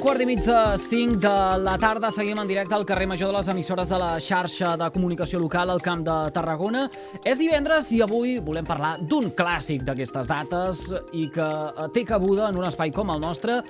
[0.00, 3.36] quart i mig de 5 de la tarda seguim en directe al carrer Major de
[3.36, 6.86] les emissores de la xarxa de comunicació local al Camp de Tarragona.
[7.24, 11.50] És divendres i avui volem parlar d'un clàssic d'aquestes dates i que
[11.92, 13.60] té cabuda en un espai com el nostre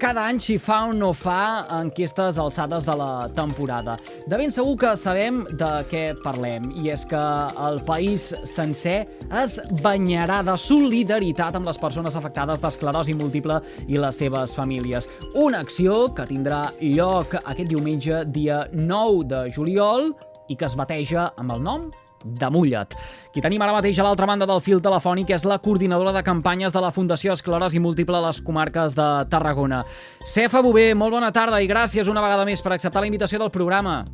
[0.00, 3.98] cada any s'hi fa o no fa en aquestes alçades de la temporada.
[4.26, 7.20] De ben segur que sabem de què parlem, i és que
[7.68, 9.04] el país sencer
[9.42, 15.08] es banyarà de solidaritat amb les persones afectades d'esclerosi múltiple i les seves famílies.
[15.34, 20.14] Una acció que tindrà lloc aquest diumenge, dia 9 de juliol,
[20.48, 21.90] i que es bateja amb el nom
[22.24, 22.94] de Mullet.
[23.32, 26.72] Qui tenim ara mateix a l'altra banda del fil telefònic és la coordinadora de campanyes
[26.72, 29.84] de la Fundació Esclerosi Múltiple a les comarques de Tarragona.
[30.26, 33.52] Cefa Bové, molt bona tarda i gràcies una vegada més per acceptar la invitació del
[33.54, 34.04] programa.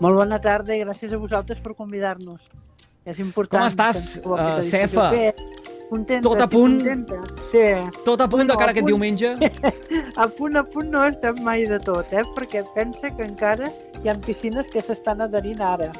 [0.00, 2.40] Molt bona tarda i gràcies a vosaltres per convidar-nos.
[3.04, 3.58] És important.
[3.58, 5.10] Com estàs, uh, Cefa?
[5.92, 7.18] Contenta, tot a punt, sí, contenta.
[7.50, 7.64] Sí.
[8.06, 9.34] Tot a punt de cara a aquest punt, diumenge?
[10.24, 12.24] a punt a punt no estem mai de tot, eh?
[12.32, 13.68] perquè pensa que encara
[14.00, 15.90] hi ha piscines que s'estan adherint ara.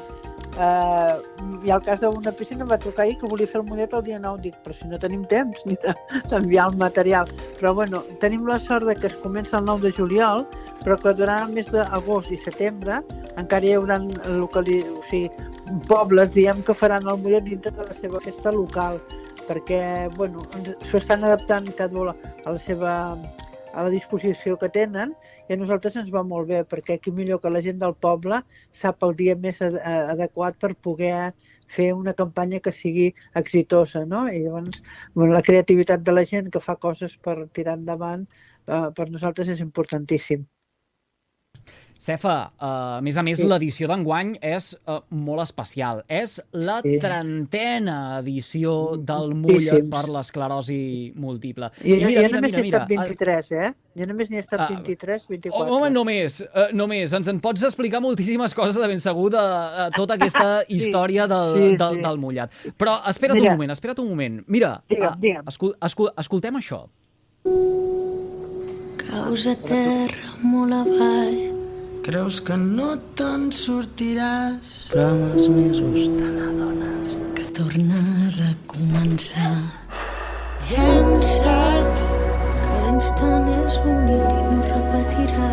[0.53, 1.17] Uh,
[1.65, 4.03] I al cas d'una piscina em va trucar ahir que volia fer el mollet el
[4.05, 4.41] dia 9.
[4.43, 5.77] Dic, però si no tenim temps ni
[6.29, 7.31] d'enviar el material.
[7.57, 10.45] Però bueno, tenim la sort de que es comença el 9 de juliol,
[10.83, 13.01] però que durant el mes d'agost i setembre
[13.37, 13.97] encara hi haurà
[14.29, 14.83] locali...
[14.93, 15.31] o sigui,
[15.87, 18.99] pobles, diem, que faran el mollet dintre de la seva festa local
[19.47, 20.43] perquè bueno,
[20.87, 22.93] s'ho estan adaptant cada a la seva
[23.73, 25.13] a la disposició que tenen
[25.49, 28.39] i a nosaltres ens va molt bé perquè aquí millor que la gent del poble
[28.81, 29.79] sap el dia més ad
[30.13, 31.33] adequat per poder
[31.75, 33.09] fer una campanya que sigui
[33.41, 34.25] exitosa, no?
[34.29, 34.81] I llavors
[35.13, 39.49] bueno, la creativitat de la gent que fa coses per tirar endavant eh, per nosaltres
[39.55, 40.45] és importantíssim.
[42.03, 43.45] Cefa, uh, a més a més, sí.
[43.47, 46.01] l'edició d'enguany és uh, molt especial.
[46.11, 46.97] És la sí.
[46.99, 51.69] trentena edició del Mullet per l'esclerosi múltiple.
[51.79, 53.69] I, I mira, jo només mira, he estat 23, eh?
[54.01, 55.77] Jo només n'hi he estat 23, 24.
[55.77, 57.15] Home, només, uh, només.
[57.15, 60.81] Ens en pots explicar moltíssimes coses, de ben segur, de uh, tota aquesta sí.
[60.81, 62.03] història del, sí, del, sí.
[62.03, 62.59] del Mullet.
[62.75, 63.53] Però espera't mira.
[63.53, 64.43] un moment, espera't un moment.
[64.51, 65.47] Mira, digue'm, uh, digue'm.
[65.55, 66.83] Escol, escol, escoltem això.
[69.07, 71.52] Causa terra molt avall
[72.03, 79.53] Creus que no te'n sortiràs Però amb els mesos te n'adones Que tornes a començar
[80.67, 82.03] Llença't
[82.65, 85.49] Que l'instant és únic i no repetirà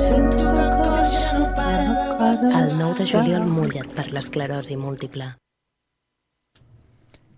[0.00, 4.10] Sento que el cor ja no para de batar El 9 de juliol mullet per
[4.16, 5.30] l'esclerosi múltiple.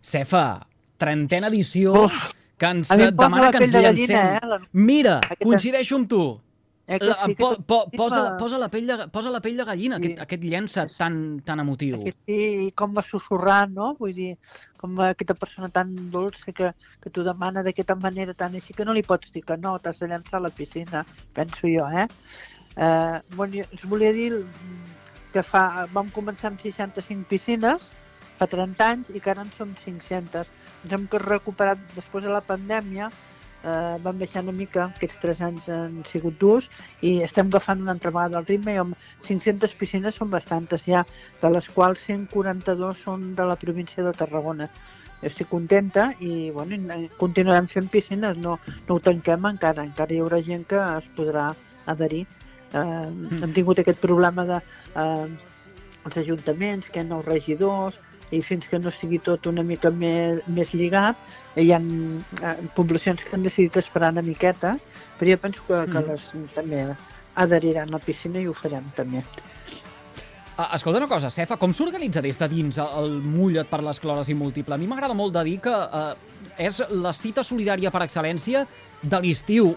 [0.03, 0.47] Cefa,
[0.99, 4.15] trentena edició Uf, que ens demana que ens llancem.
[4.15, 4.67] Gallina, eh?
[4.73, 6.23] Mira, coincideixo amb tu.
[6.89, 10.07] Eh la, po, po, posa, posa, la pell de, posa la pell de gallina, sí.
[10.07, 11.99] aquest, aquest llença tan, tan emotiu.
[12.01, 13.91] Aquest, I com va sussurrant, no?
[13.99, 14.31] Vull dir,
[14.81, 16.71] com aquesta persona tan dolça que,
[17.03, 20.01] que t'ho demana d'aquesta manera tan així que no li pots dir que no, t'has
[20.01, 21.05] de llançar a la piscina,
[21.37, 22.09] penso jo, eh?
[22.81, 24.33] eh bueno, us volia dir
[25.35, 27.93] que fa, vam començar amb 65 piscines
[28.39, 30.51] fa 30 anys i que ara en som 500.
[30.87, 33.11] Ens hem recuperat després de la pandèmia
[33.65, 36.69] eh, van baixar una mica, aquests tres anys han sigut durs
[37.03, 38.97] i estem agafant una altra vegada el ritme i amb
[39.27, 41.05] 500 piscines són bastantes ja,
[41.43, 44.69] de les quals 142 són de la província de Tarragona.
[45.21, 46.79] Jo estic contenta i bueno,
[47.19, 48.59] continuarem fent piscines, no,
[48.89, 51.51] no ho tanquem encara, encara hi haurà gent que es podrà
[51.91, 52.27] adherir.
[52.69, 53.43] Eh, mm.
[53.43, 55.27] Hem tingut aquest problema de eh,
[56.07, 57.99] els ajuntaments, que nous regidors,
[58.31, 61.19] i fins que no sigui tot una mica més, més lligat,
[61.57, 64.77] hi ha eh, poblacions que han decidit esperar una miqueta,
[65.19, 66.09] però jo penso que, que mm.
[66.11, 66.83] les també
[67.39, 69.23] adheriran a la piscina i ho farem també.
[70.59, 74.75] Uh, escolta una cosa, Cefa, com s'organitza des de dins el mullet per l'esclerosi múltiple?
[74.75, 76.17] A mi m'agrada molt de dir que uh,
[76.59, 78.65] és la cita solidària per excel·lència
[79.03, 79.77] de l'estiu.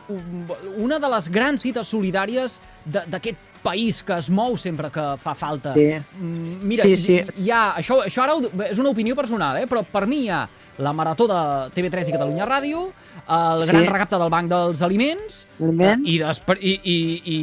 [0.82, 2.58] Una de les grans cites solidàries
[2.90, 5.74] d'aquest país que es mou sempre que fa falta.
[5.74, 5.88] Sí.
[6.18, 7.18] Mm, mira, sí, sí.
[7.38, 9.68] hi ha, això, això ara és una opinió personal, eh?
[9.70, 10.42] però per mi hi ha
[10.82, 11.42] la Marató de
[11.76, 12.88] TV3 i Catalunya Ràdio,
[13.28, 13.70] el sí.
[13.72, 16.10] Gran Recapte del Banc dels Aliments, Aliments.
[16.10, 16.98] I, i, i,
[17.36, 17.42] i,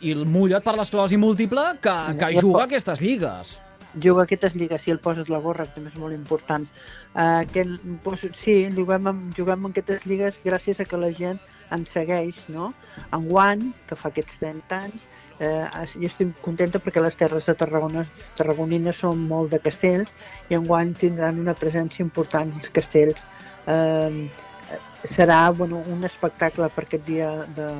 [0.00, 3.58] i el Mullet per l'esclerosi múltiple que, que juga a aquestes lligues.
[3.98, 6.68] Juga aquestes lligues, si el poses la gorra, que també és molt important.
[7.10, 7.64] Uh, que,
[8.04, 11.40] pues, sí, juguem amb, juguem en aquestes lligues gràcies a que la gent
[11.74, 12.70] ens segueix, no?
[13.16, 15.08] Enguany, que fa aquests 30 anys,
[15.40, 18.04] eh, jo estic contenta perquè les terres de Tarragona,
[18.38, 20.12] tarragonines són molt de castells
[20.50, 23.24] i enguany tindran una presència important als castells.
[23.66, 24.28] Eh,
[25.04, 27.70] serà bueno, un espectacle per aquest dia de,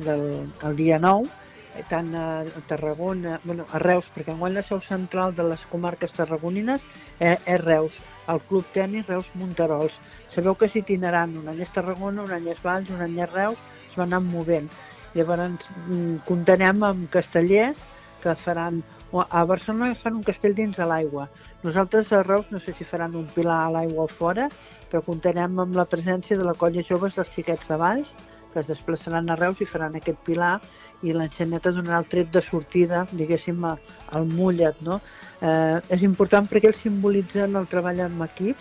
[0.00, 0.24] del
[0.64, 1.28] el dia 9
[1.76, 6.16] eh, tant a Tarragona, bueno, a Reus, perquè enguany la seu central de les comarques
[6.16, 6.80] tarragonines
[7.18, 8.00] és, és Reus,
[8.32, 9.98] el Club Tenis Reus Monterols.
[10.32, 13.30] Sabeu que s'hi tindran un any és Tarragona, un any és Valls, un any és
[13.32, 13.60] Reus,
[13.90, 14.70] es va anar movent.
[15.14, 17.86] Llavors, mm, comptarem amb castellers
[18.22, 18.82] que faran...
[19.12, 21.26] A Barcelona fan un castell dins de l'aigua.
[21.62, 24.46] Nosaltres a Reus no sé si faran un pilar a l'aigua o fora,
[24.88, 28.14] però comptarem amb la presència de la colla joves dels xiquets de Valls,
[28.54, 30.54] que es desplaçaran a Reus i faran aquest pilar
[31.02, 35.00] i l'enxaneta donarà el tret de sortida, diguéssim, al mullet, no?
[35.42, 38.56] Eh, és important perquè ells simbolitzen el treball en equip,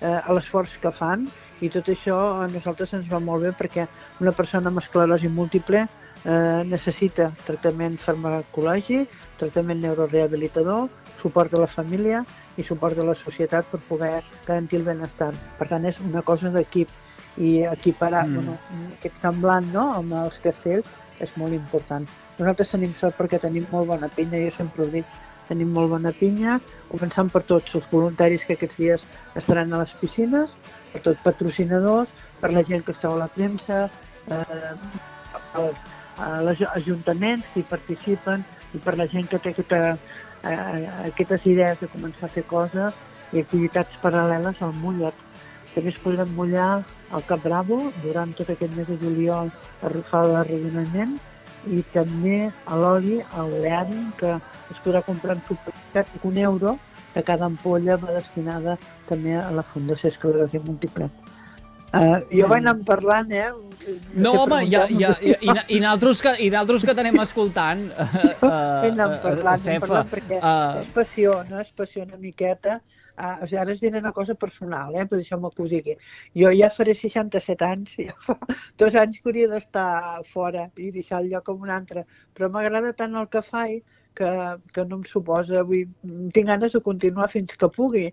[0.00, 1.28] eh, l'esforç que fan,
[1.60, 3.86] i tot això a nosaltres ens va molt bé perquè
[4.20, 12.24] una persona amb esclerosi múltiple eh, necessita tractament farmacològic, tractament neurorehabilitador, suport de la família
[12.56, 15.32] i suport de la societat per poder garantir el benestar.
[15.58, 16.92] Per tant, és una cosa d'equip
[17.36, 18.30] i equiparar Mm.
[18.30, 18.34] mm.
[18.34, 18.58] bueno,
[18.98, 20.86] aquest semblant no, amb els castells
[21.20, 22.06] és molt important.
[22.38, 25.04] Nosaltres tenim sort perquè tenim molt bona pinya, jo sempre ho dic,
[25.48, 26.58] tenim molt bona pinya,
[26.90, 29.06] començant per tots els voluntaris que aquests dies
[29.38, 30.56] estaran a les piscines,
[30.92, 33.86] per tots patrocinadors, per la gent que està a la premsa,
[34.30, 34.72] eh,
[35.52, 35.68] per,
[36.16, 38.44] els ajuntaments que hi participen
[38.74, 39.80] i per la gent que té aquesta,
[40.42, 42.94] eh, aquestes idees de començar a fer coses
[43.32, 45.24] i activitats paral·leles al mullet.
[45.74, 46.70] També es podran mullar
[47.12, 49.50] al Cap Bravo durant tot aquest mes de juliol
[49.82, 51.18] per fa l'arrodonament
[51.66, 54.34] i també a l'oli, a l'oleari, que
[54.72, 56.76] es podrà comprar en supermercat un euro
[57.14, 58.76] de cada ampolla va destinada
[59.10, 61.10] també a la Fundació Esclerosi Múltiple.
[61.94, 63.46] Uh, jo vaig anar parlant, eh?
[64.14, 65.34] No, sé home, ja, ja, i,
[65.76, 70.12] i, naltros que, i naltros que t'anem escoltant, uh, Vaig anar parlant, uh, Cefa, parlant
[70.12, 71.60] perquè uh, és passió, no?
[71.62, 72.80] És passió una miqueta.
[73.16, 75.06] Uh, o sigui, ara es diré una cosa personal, eh?
[75.08, 75.94] però deixeu-me que ho digui.
[76.36, 78.36] Jo ja faré 67 anys, ja fa
[78.82, 82.04] dos anys que hauria d'estar fora i deixar el lloc com un altre,
[82.36, 83.80] però m'agrada tant el que faig
[84.18, 84.30] que,
[84.74, 85.86] que no em suposa, vull,
[86.36, 88.06] tinc ganes de continuar fins que pugui.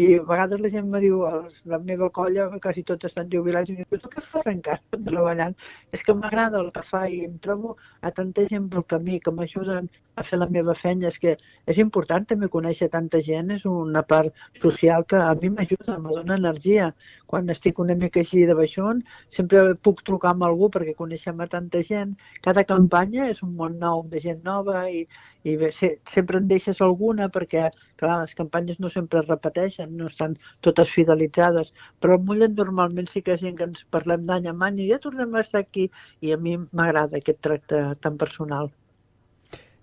[0.00, 3.70] I a vegades la gent me diu, els, la meva colla, quasi tots estan jubilats,
[3.70, 5.56] i em diu, tu què fas encara treballant?
[5.96, 9.34] És que m'agrada el que fa i em trobo a tanta gent pel camí que
[9.36, 9.90] m'ajuden
[10.20, 11.08] a fer la meva feina.
[11.08, 11.36] És que
[11.70, 16.14] és important també conèixer tanta gent, és una part social que a mi m'ajuda, me
[16.16, 16.90] dona energia.
[17.30, 19.02] Quan estic una mica així de baixón,
[19.36, 22.16] sempre puc trucar amb algú perquè coneixem a tanta gent.
[22.46, 25.04] Cada campanya és un món nou de gent nova i,
[25.44, 27.64] i bé, se, sempre en deixes alguna perquè,
[28.02, 30.36] clar, les campanyes no sempre es repeteixen, no estan
[30.68, 34.66] totes fidelitzades, però al Mollet normalment sí que és gent que ens parlem d'any en
[34.70, 35.88] any i ja tornem a estar aquí
[36.20, 38.72] i a mi m'agrada aquest tracte tan personal.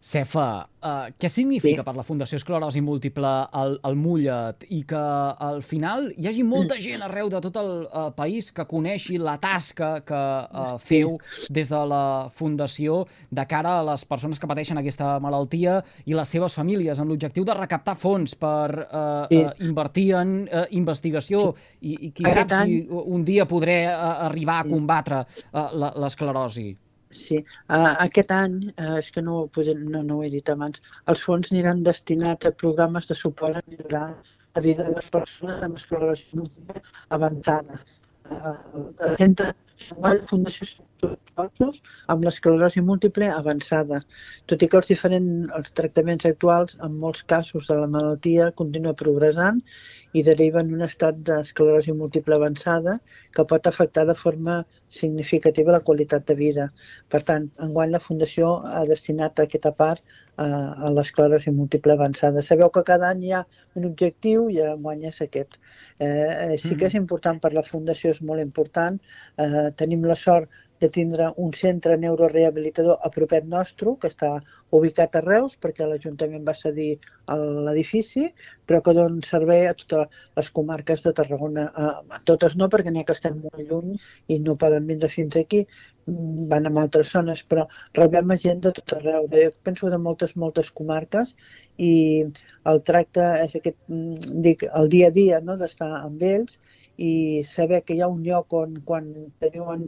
[0.08, 0.44] Cefa,
[0.88, 1.86] uh, què significa Sí.
[1.86, 3.28] per la Fundació Esclerosi Múltiple
[3.60, 4.96] el, el mullet i que
[5.48, 9.34] al final hi hagi molta gent arreu de tot el uh, país que coneixi la
[9.44, 11.18] tasca que uh, feu
[11.52, 13.02] des de la Fundació
[13.36, 17.44] de cara a les persones que pateixen aquesta malaltia i les seves famílies, amb l'objectiu
[17.44, 19.44] de recaptar fons per uh, Sí.
[19.44, 21.50] uh, invertir en uh, investigació
[21.82, 25.94] i, i qui Aquest sap si un dia podré uh, arribar a combatre uh, la-
[26.00, 26.78] l'esclerosi.
[27.16, 27.38] Sí,
[27.70, 31.52] uh, aquest any, uh, és que no, no, no ho he dit abans, els fons
[31.54, 34.08] aniran destinats a programes de suport a millorar
[34.56, 36.84] la vida de les persones amb esclerosi múltiple
[37.20, 37.80] avançada.
[38.28, 38.58] Uh,
[39.00, 39.54] la gent de
[40.04, 41.82] la Fundació Esclerosos
[42.12, 44.00] amb l'esclerosi múltiple avançada.
[44.52, 48.96] Tot i que els diferents els tractaments actuals, en molts casos de la malaltia, continua
[49.02, 49.62] progressant
[50.14, 52.98] i deriva en un estat d'esclerosi múltiple avançada
[53.36, 54.58] que pot afectar de forma
[55.00, 56.68] significativa la qualitat de vida.
[57.12, 60.04] Per tant, enguany la Fundació ha destinat aquesta part
[60.38, 60.48] a,
[60.88, 62.42] a l'esclerosi múltiple avançada.
[62.42, 63.44] Sabeu que cada any hi ha
[63.76, 65.60] un objectiu i enguany és aquest.
[66.00, 69.02] Eh, sí que és important per la Fundació, és molt important.
[69.44, 70.50] Eh, tenim la sort
[70.82, 74.30] de tindre un centre neurorehabilitador a propet nostre, que està
[74.78, 76.90] ubicat a Reus, perquè l'Ajuntament va cedir
[77.68, 78.28] l'edifici,
[78.68, 81.68] però que dona servei a totes les comarques de Tarragona.
[82.18, 83.96] A totes no, perquè n'hi ha que estem molt lluny
[84.34, 85.64] i no poden vindre fins aquí,
[86.06, 87.68] mm, van a altres zones, però
[87.98, 91.36] rebem gent de tot arreu, de, penso de moltes, moltes comarques,
[91.78, 92.26] i
[92.72, 95.58] el tracte és aquest, mm, dic, el dia a dia no?
[95.58, 96.60] d'estar amb ells
[96.98, 99.88] i saber que hi ha un lloc on quan te diuen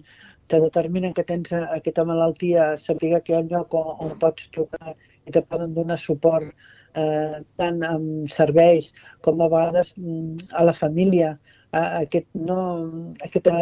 [0.49, 4.49] te determinen que tens aquesta malaltia, saber que hi ha un lloc on, on pots
[4.55, 4.95] trucar
[5.27, 6.49] i te poden donar suport
[6.97, 8.91] eh, tant amb serveis
[9.25, 11.35] com a vegades mm, a la família,
[11.71, 12.59] a, aquest, no,
[13.25, 13.55] aquesta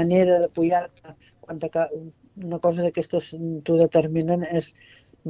[0.00, 1.60] manera d'apoyar-te quan
[2.42, 4.72] una cosa d'aquestes t'ho determinen és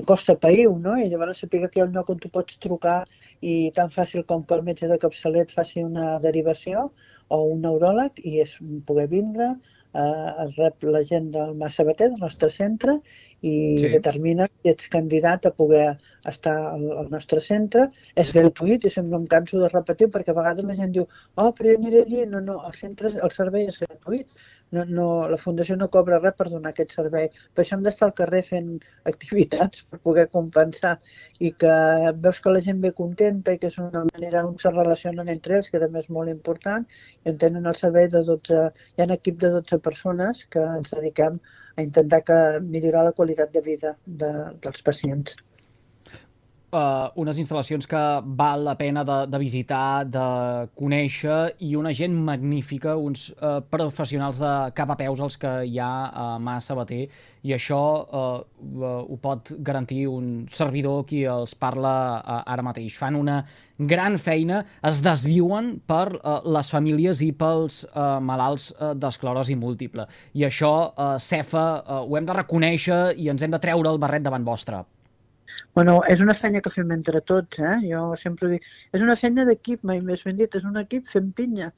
[0.09, 0.97] costa païu, no?
[0.99, 3.05] I llavors saber que hi ha un lloc on tu pots trucar
[3.41, 6.89] i tan fàcil com que el metge de capçalet faci una derivació
[7.35, 8.57] o un neuròleg i és
[8.89, 9.55] poder vindre,
[9.95, 12.99] eh, es rep la gent del Mas Sabater, del nostre centre,
[13.45, 13.89] i Sí.
[13.93, 15.99] determina si ets candidat a poder
[16.33, 17.89] estar al, al nostre centre.
[18.17, 21.51] És gratuït i sempre em canso de repetir perquè a vegades la gent diu oh,
[21.53, 22.27] però jo aniré allí.
[22.27, 24.29] No, no, el, centre, el servei és gratuït.
[24.75, 27.29] No, no, la Fundació no cobra res per donar aquest servei.
[27.55, 28.71] Per això hem d'estar al carrer fent
[29.13, 30.95] activitats per poder compensar
[31.49, 31.75] i que
[32.27, 35.59] veus que la gent ve contenta i que és una manera on se relacionen entre
[35.59, 36.87] ells, que també és molt important,
[37.25, 38.63] i en tenen el servei de 12,
[38.97, 41.41] hi ha un equip de 12 persones que ens dediquem
[41.77, 42.39] a intentar que
[42.69, 44.31] millorar la qualitat de vida de,
[44.67, 45.39] dels pacients
[46.75, 48.03] uh, unes instal·lacions que
[48.39, 50.25] val la pena de, de visitar, de
[50.77, 55.79] conèixer i una gent magnífica, uns uh, professionals de cap a peus els que hi
[55.79, 57.05] ha a Mà Sabater
[57.45, 62.99] i això uh, uh, ho pot garantir un servidor qui els parla uh, ara mateix.
[62.99, 63.39] Fan una
[63.79, 70.09] gran feina, es desviuen per uh, les famílies i pels uh, malalts uh, d'esclerosi múltiple.
[70.35, 74.03] I això, uh, CEFA, uh, ho hem de reconèixer i ens hem de treure el
[74.03, 74.85] barret davant vostre.
[75.75, 77.77] Bueno, és una feina que fem entre tots, eh?
[77.91, 81.31] Jo sempre dic, és una feina d'equip, mai més ben dit, és un equip fent
[81.39, 81.71] pinya.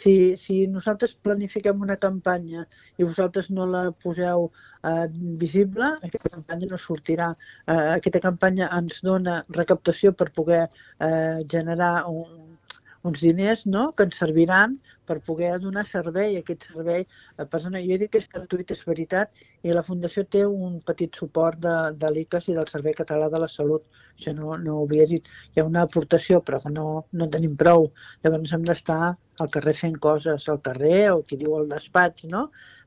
[0.00, 2.66] Si, si nosaltres planifiquem una campanya
[2.98, 4.48] i vosaltres no la poseu
[4.84, 5.06] eh,
[5.44, 7.32] visible, aquesta campanya no sortirà.
[7.66, 12.56] Eh, aquesta campanya ens dona recaptació per poder eh, generar un,
[13.02, 13.90] uns diners no?
[13.96, 14.78] que ens serviran
[15.10, 17.06] per poder donar servei aquest servei
[17.42, 17.82] a persona.
[17.86, 21.74] Jo dic que és gratuït, és veritat, i la Fundació té un petit suport de,
[22.02, 23.86] de l'ICAS i del Servei Català de la Salut.
[24.16, 25.26] Això no, no ho havia dit.
[25.54, 27.90] Hi ha una aportació, però no, no en tenim prou.
[28.22, 29.00] Llavors hem d'estar
[29.40, 32.46] al carrer fent coses, al carrer o qui diu al despatx, no?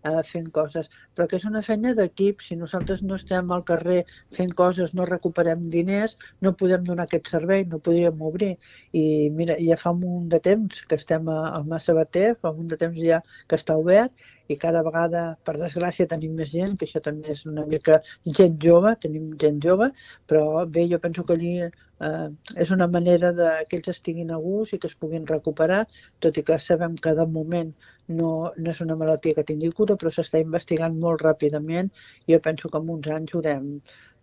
[0.10, 2.43] Eh, fent coses, però que és una feina d'equip.
[2.45, 4.00] Si nosaltres no estem al carrer
[4.38, 8.53] fent coses, no recuperem diners, no podem donar aquest servei, no podríem obrir.
[8.93, 12.62] I mira, ja fa un munt de temps que estem al Massa Bater, fa un
[12.62, 14.13] munt de temps ja que està obert
[14.53, 18.00] i cada vegada, per desgràcia, tenim més gent, que això també és una mica
[18.39, 19.89] gent jove, tenim gent jove,
[20.29, 22.29] però bé, jo penso que allí eh,
[22.65, 25.83] és una manera de que ells estiguin a gust i que es puguin recuperar,
[26.25, 27.74] tot i que sabem que de moment
[28.07, 31.91] no, no és una malaltia que tingui cura, però s'està investigant molt ràpidament.
[32.27, 33.69] I jo penso que en uns anys haurem,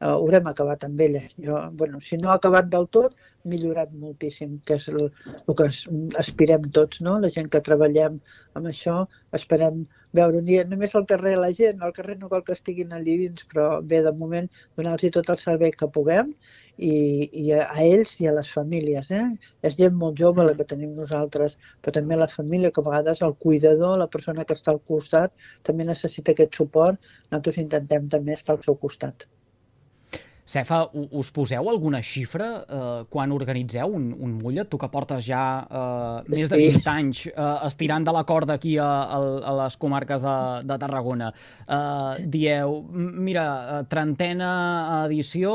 [0.01, 1.23] eh, haurem acabat amb ella.
[1.47, 5.07] Jo, bueno, si no ha acabat del tot, millorat moltíssim, que és el,
[5.41, 5.69] el que
[6.23, 7.19] aspirem tots, no?
[7.21, 8.19] la gent que treballem
[8.59, 8.97] amb això,
[9.37, 9.85] esperem
[10.17, 13.17] veure un dia només al carrer la gent, al carrer no cal que estiguin allà
[13.23, 16.35] dins, però bé, de moment donar-los tot el servei que puguem
[16.77, 16.93] i,
[17.43, 19.11] i a, a ells i a les famílies.
[19.15, 19.25] Eh?
[19.69, 23.25] És gent molt jove la que tenim nosaltres, però també la família, que a vegades
[23.27, 25.35] el cuidador, la persona que està al costat,
[25.69, 27.01] també necessita aquest suport.
[27.31, 29.31] Nosaltres intentem també estar al seu costat.
[30.51, 30.81] Cefa,
[31.15, 34.67] us poseu alguna xifra eh, quan organitzeu un, un mullet?
[34.67, 38.73] Tu que portes ja eh, més de 20 anys eh, estirant de la corda aquí
[38.83, 41.29] a, a, a les comarques de, de Tarragona.
[41.31, 43.45] Eh, dieu, mira,
[43.77, 44.51] eh, trentena
[45.05, 45.53] edició,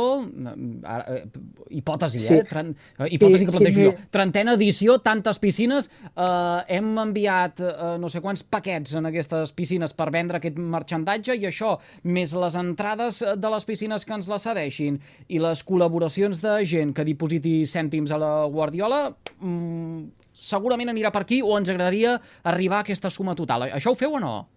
[0.88, 1.44] ara, eh,
[1.82, 2.32] hipòtesi, sí.
[2.38, 2.48] eh?
[2.48, 4.08] Tren, eh, hipòtesi sí, que plantejo sí, jo.
[4.16, 9.92] Trentena edició, tantes piscines, eh, hem enviat eh, no sé quants paquets en aquestes piscines
[9.98, 11.76] per vendre aquest marxandatge i això,
[12.08, 16.66] més les entrades de les piscines que ens les cedeixin facin i les col·laboracions de
[16.66, 22.20] gent que dipositi cèntims a la Guardiola mmm, segurament anirà per aquí o ens agradaria
[22.44, 23.70] arribar a aquesta suma total.
[23.72, 24.48] Això ho feu o no?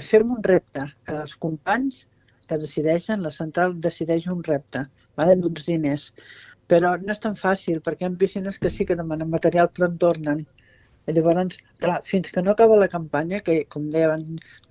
[0.00, 0.86] Fem un repte.
[1.06, 2.06] Els companys
[2.48, 4.86] que decideixen, la central decideix un repte,
[5.16, 5.36] vale?
[5.36, 6.12] d'uns diners.
[6.66, 9.90] Però no és tan fàcil, perquè hi ha piscines que sí que demanen material però
[9.90, 10.46] en tornen.
[11.06, 14.24] Llavors, clar, fins que no acaba la campanya, que com deien,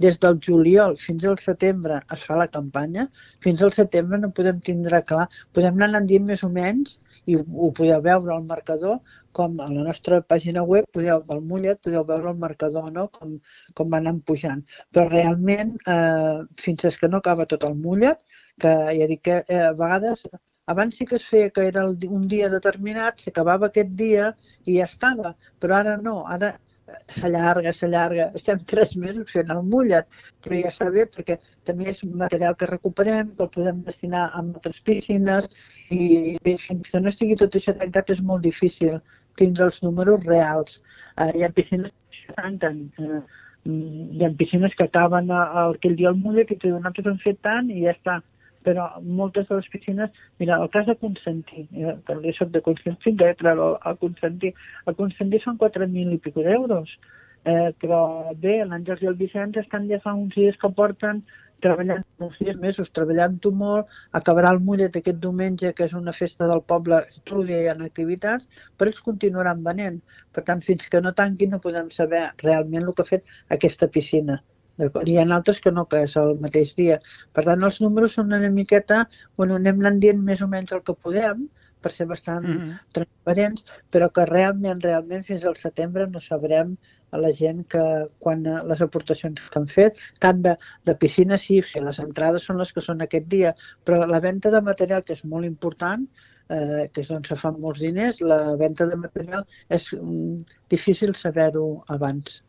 [0.03, 3.05] des del juliol fins al setembre es fa la campanya,
[3.45, 7.69] fins al setembre no podem tindre clar, podem anar dient més o menys i ho
[7.77, 8.99] podeu veure al marcador,
[9.35, 13.07] com a la nostra pàgina web, podeu, al mullet, podeu veure el marcador, no?
[13.15, 13.37] com,
[13.77, 14.61] com va anant pujant.
[14.95, 18.21] Però realment, eh, fins que no acaba tot el mullet,
[18.61, 20.27] que ja dic que eh, a vegades
[20.73, 24.31] abans sí que es feia que era el, un dia determinat, s'acabava aquest dia
[24.65, 26.55] i ja estava, però ara no, ara
[27.09, 30.09] s'allarga, s'allarga, estem tres mesos fent el mullet,
[30.43, 31.37] però ja està bé perquè
[31.69, 35.49] també és material que recuperem, que el podem destinar a altres piscines
[35.93, 38.99] i bé, fins que no estigui tot això tancat és molt difícil
[39.39, 40.79] tindre els números reals.
[41.17, 43.23] Uh, hi ha piscines que tanquen, uh,
[43.65, 47.73] hi ha piscines que acaben aquell dia al mullet i que nosaltres hem fet tant
[47.73, 48.21] i ja està
[48.65, 48.87] però
[49.21, 53.33] moltes de les piscines, mira, el cas de Constantí, eh, també soc de Constantí, de
[53.41, 54.53] però el Constantí,
[54.89, 56.97] el Constantí són 4.000 i pico d'euros,
[57.45, 58.01] eh, però
[58.41, 61.21] bé, l'Àngels i el Vicenç estan ja fa uns dies que porten
[61.63, 66.49] treballant uns dies mesos, treballant-ho molt, acabarà el mullet aquest diumenge, que és una festa
[66.51, 70.01] del poble, tot el dia hi ha activitats, però ells continuaran venent.
[70.35, 73.89] Per tant, fins que no tanquin no podem saber realment el que ha fet aquesta
[73.97, 74.41] piscina.
[74.77, 76.97] Hi ha altres que no, que és el mateix dia.
[77.33, 79.05] Per tant, els números són una miqueta,
[79.37, 81.47] bueno, anem anant dient més o menys el que podem,
[81.85, 82.77] per ser bastant Mm -hmm.
[82.97, 86.77] transparents, però que realment, realment fins al setembre no sabrem
[87.11, 87.83] a la gent que
[88.19, 90.55] quan eh, les aportacions que han fet, tant de,
[90.85, 93.55] de piscina sí, o sigui, les entrades són les que són aquest dia,
[93.85, 96.07] però la venda de material, que és molt important,
[96.49, 101.15] eh, que és on se fan molts diners, la venda de material és mm, difícil
[101.15, 102.41] saber-ho abans.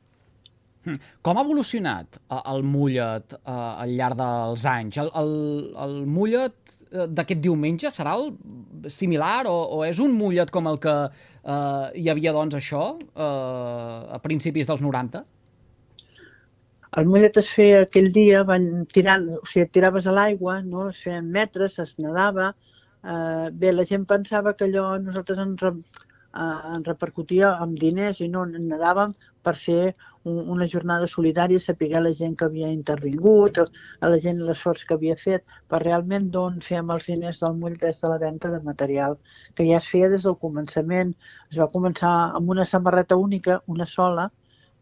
[1.26, 4.99] Com ha evolucionat eh, el mullet eh, al llarg dels anys?
[5.02, 5.33] El, el,
[5.87, 6.57] el mullet
[6.90, 8.31] eh, d'aquest diumenge serà el
[8.93, 13.99] similar o, o és un mullet com el que eh, hi havia doncs això eh,
[14.19, 15.25] a principis dels 90?
[17.00, 20.87] El mullet es feia aquell dia, van tirant, o sigui, tiraves a l'aigua, no?
[20.93, 22.55] es feien metres, es nedava.
[23.05, 25.75] Eh, bé, la gent pensava que allò nosaltres ens, re,
[26.45, 29.12] eh, repercutia amb diners i no, nedàvem
[29.47, 29.83] per fer
[30.26, 33.61] un, una jornada solidària, saber la gent que havia intervingut,
[34.00, 37.76] a la gent l'esforç que havia fet, per realment d'on fèiem els diners del mull
[37.83, 39.19] des de la venda de material,
[39.55, 41.15] que ja es feia des del començament.
[41.53, 44.31] Es va començar amb una samarreta única, una sola,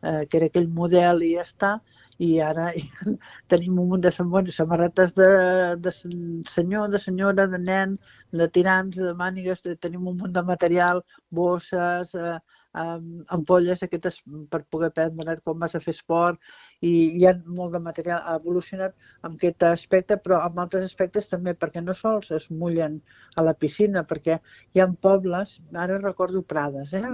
[0.02, 1.74] eh, que era aquell model i ja està,
[2.24, 2.68] i ara
[3.52, 5.28] tenim un munt de samarretes de,
[5.86, 7.96] de senyor, de senyora, de nen,
[8.32, 12.38] de tirants, de mànigues, de, tenim un munt de material, bosses, eh,
[12.74, 16.40] um, ampolles aquestes per poder prendre quan vas a fer esport
[16.84, 18.94] i hi ha molt de material, ha evolucionat
[19.26, 22.98] amb aquest aspecte, però amb altres aspectes també, perquè no sols es mullen
[23.36, 24.38] a la piscina, perquè
[24.74, 27.04] hi ha pobles, ara recordo Prades, eh?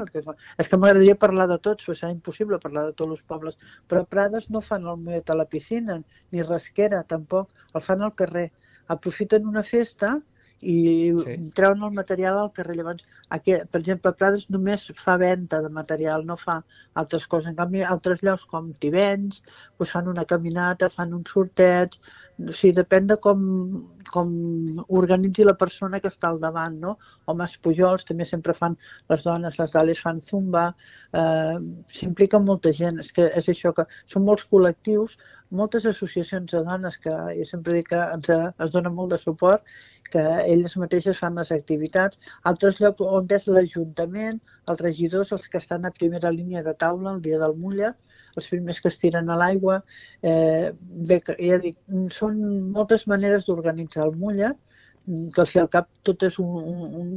[0.59, 4.05] és que m'agradaria parlar de tots, però serà impossible parlar de tots els pobles, però
[4.09, 6.01] Prades no fan el mullet a la piscina,
[6.33, 8.51] ni rasquera tampoc, el fan al carrer.
[8.91, 10.17] Aprofiten una festa
[10.61, 11.37] i sí.
[11.57, 12.77] treuen el material al carrer.
[12.77, 16.61] Llavors, aquí, per exemple, Prades només fa venda de material, no fa
[17.01, 17.51] altres coses.
[17.51, 19.41] En canvi, altres llocs com Tivenys
[19.81, 21.97] doncs fan una caminata, fan un sorteig,
[22.41, 23.41] o sigui, depèn de com,
[24.13, 24.31] com
[25.01, 26.97] organitzi la persona que està al davant, no?
[27.27, 28.77] O Mas Pujols també sempre fan,
[29.13, 30.71] les dones, les dales fan zumba,
[31.13, 31.59] eh,
[31.97, 35.19] s'implica molta gent, és que és això que són molts col·lectius,
[35.51, 39.65] moltes associacions de dones que jo sempre dic que ens, ens donen molt de suport
[40.13, 42.21] que elles mateixes fan les activitats.
[42.51, 47.15] Altres llocs on és l'Ajuntament, els regidors, els que estan a primera línia de taula
[47.17, 47.95] el dia del Mulla,
[48.37, 49.81] els primers que es tiren a l'aigua.
[50.23, 50.73] Eh,
[51.11, 51.79] bé, ja dic,
[52.17, 52.41] són
[52.77, 54.55] moltes maneres d'organitzar el Mulla,
[55.07, 56.51] que al fi al cap tot és un,
[57.03, 57.13] un,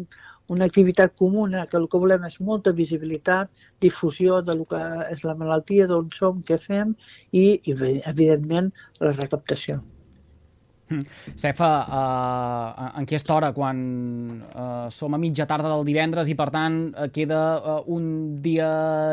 [0.56, 3.52] una activitat comuna, que el que volem és molta visibilitat,
[3.86, 6.96] difusió de lo que és la malaltia, d'on som, què fem
[7.32, 7.76] i, i
[8.14, 9.82] evidentment, la recaptació.
[11.42, 13.80] Cefa, uh, en aquesta hora, quan
[14.54, 18.06] uh, som a mitja tarda del divendres i, per tant, uh, queda uh, un
[18.44, 18.70] dia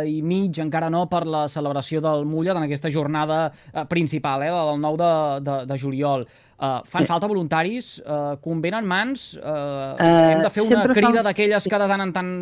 [0.07, 4.53] i mig, encara no, per la celebració del Mullet en aquesta jornada uh, principal, eh,
[4.53, 5.13] del 9 de,
[5.49, 6.27] de, de juliol.
[6.61, 7.95] Uh, fan falta voluntaris?
[8.05, 9.31] Uh, convenen mans?
[9.41, 11.25] Uh, uh, hem de fer una crida fan...
[11.31, 12.33] d'aquelles que de tant en tant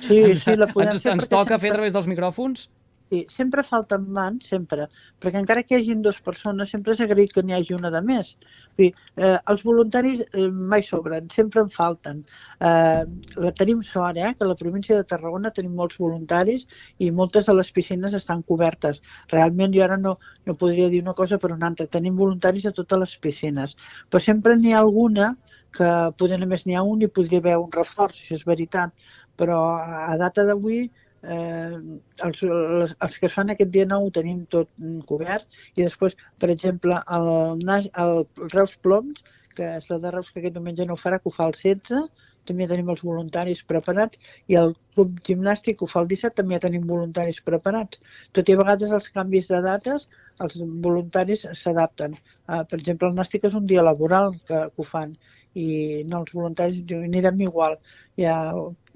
[0.00, 1.62] sí, ens, sí, la ens, ens toca sempre...
[1.66, 2.68] fer a través dels micròfons?
[3.08, 4.88] Sí, sempre falten mans, sempre,
[5.22, 8.00] perquè encara que hi hagin dues persones, sempre és agraït que n'hi hagi una de
[8.02, 8.32] més.
[8.80, 12.24] Dir, eh, els voluntaris eh, mai sobren, sempre en falten.
[12.58, 13.04] Eh,
[13.44, 16.66] la tenim sort, eh, que a la província de Tarragona tenim molts voluntaris
[16.98, 18.98] i moltes de les piscines estan cobertes.
[19.30, 21.86] Realment jo ara no, no podria dir una cosa per una altra.
[21.86, 23.78] Tenim voluntaris a totes les piscines,
[24.10, 25.36] però sempre n'hi ha alguna
[25.78, 28.90] que poder només n'hi ha un i podria haver un reforç, això és veritat,
[29.38, 30.88] però a data d'avui
[31.22, 31.78] eh,
[32.26, 34.70] els, els, els que es fan aquest dia nou ho tenim tot
[35.08, 37.66] cobert i després, per exemple, el,
[38.04, 38.14] el
[38.54, 39.24] Reus Ploms,
[39.56, 41.56] que és la de Reus que aquest diumenge no ho farà, que ho fa el
[41.56, 42.08] 16,
[42.46, 44.20] també tenim els voluntaris preparats
[44.52, 48.00] i el club gimnàstic ho fa el 17, també tenim voluntaris preparats.
[48.36, 50.06] Tot i a vegades els canvis de dates,
[50.44, 52.14] els voluntaris s'adapten.
[52.46, 55.16] Uh, per exemple, el nàstic és un dia laboral que, que ho fan
[55.56, 57.78] i no els voluntaris anirem igual.
[58.20, 58.36] Ja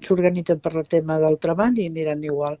[0.05, 2.57] s'organitzen per el tema del treball i aniran igual.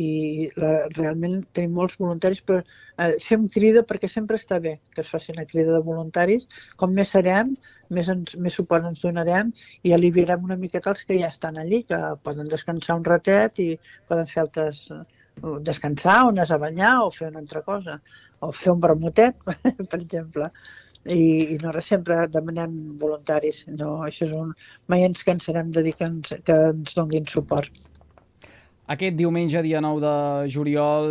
[0.00, 5.04] I la, realment tenim molts voluntaris, però eh, fem crida perquè sempre està bé que
[5.04, 6.48] es faci una crida de voluntaris.
[6.80, 7.54] Com més serem,
[7.94, 9.52] més, ens, més suport ens donarem
[9.82, 13.68] i aliviarem una miqueta els que ja estan allí, que poden descansar un ratet i
[14.10, 15.02] poden fer altres eh,
[15.66, 18.00] descansar o anar a banyar o fer una altra cosa
[18.40, 19.38] o fer un vermutet,
[19.90, 20.50] per exemple
[21.04, 23.64] i, i no sempre demanem voluntaris.
[23.80, 24.52] No, això és un...
[24.92, 27.84] Mai ens cansarem de dir que ens, que ens donguin suport.
[28.84, 31.06] Aquest diumenge, dia 9 de juliol,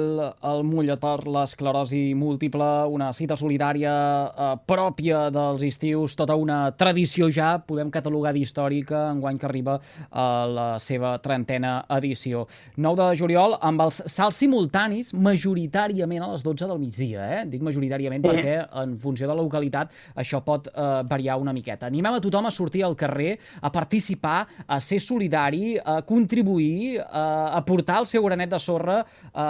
[0.46, 3.94] el Mulla per l'esclerosi múltiple, una cita solidària
[4.30, 9.80] eh, pròpia dels estius, tota una tradició ja, podem catalogar d'històrica, enguany que arriba
[10.12, 12.44] a la seva trentena edició.
[12.78, 17.42] 9 de juliol, amb els salts simultanis, majoritàriament a les 12 del migdia, eh?
[17.50, 18.30] Dic majoritàriament Sí.
[18.30, 21.90] perquè en funció de la localitat això pot eh, variar una miqueta.
[21.90, 27.63] Animem a tothom a sortir al carrer, a participar, a ser solidari, a contribuir, a
[27.64, 29.00] aportar el seu granet de sorra
[29.34, 29.48] a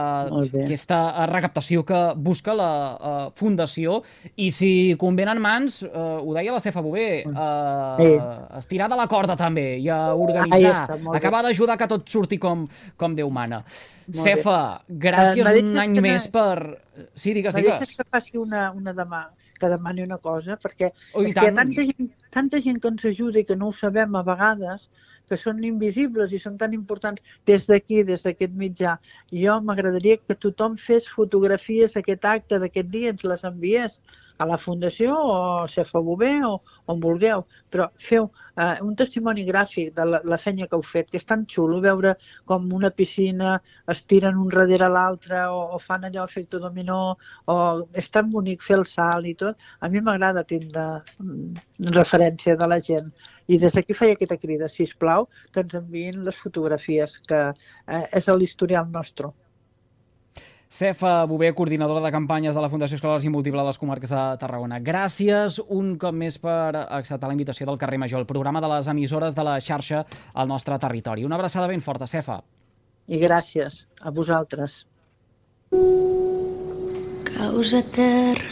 [0.51, 0.63] bé.
[0.63, 3.99] aquesta eh, recaptació que busca la eh, Fundació
[4.37, 4.71] i si
[5.01, 8.11] convenen mans, eh, ho deia la Cefa Bové, eh, Sí.
[8.59, 11.17] estirar de la corda també i a organitzar, bé.
[11.17, 13.63] acabar d'ajudar que tot surti com, com Déu mana.
[14.07, 16.77] Molt Cefa, gràcies Eh, me un any més per...
[17.15, 17.79] Sí, digues, Me digues.
[17.79, 19.21] deixes que faci una, una demà,
[19.59, 21.71] que demani una cosa, perquè Oh, és que hi ha tant.
[21.73, 24.89] tanta gent, tanta gent que ens ajuda i que no ho sabem a vegades,
[25.33, 28.97] que són invisibles i són tan importants des d'aquí, des d'aquest mitjà.
[29.33, 33.97] I jo m'agradaria que tothom fes fotografies d'aquest acte, d'aquest dia, ens les enviés
[34.37, 36.53] a la Fundació o a Cefa Bové o
[36.91, 41.09] on vulgueu, però feu eh, un testimoni gràfic de la, la feina que heu fet,
[41.11, 42.15] que és tan xulo veure
[42.49, 43.55] com una piscina
[43.93, 47.01] es tiren un darrere l'altre o, o fan allò efecte dominó
[47.47, 47.57] o
[47.93, 49.69] és tan bonic fer el salt i tot.
[49.81, 50.87] A mi m'agrada tindre
[51.19, 53.13] mm, referència de la gent.
[53.47, 58.05] I des d'aquí feia aquesta crida, si plau, que ens enviïn les fotografies, que eh,
[58.11, 59.31] és l'historial nostre.
[60.73, 64.21] Cefa Bové, coordinadora de campanyes de la Fundació Escolars i Múltiple de les Comarques de
[64.41, 64.79] Tarragona.
[64.81, 68.89] Gràcies un cop més per acceptar la invitació del carrer Major, el programa de les
[68.89, 70.01] emissores de la xarxa
[70.33, 71.27] al nostre territori.
[71.29, 72.41] Una abraçada ben forta, Cefa.
[73.05, 74.87] I gràcies a vosaltres.
[77.37, 78.43] Caus a terra